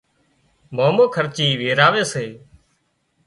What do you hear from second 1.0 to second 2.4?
خرچي ويراوي سي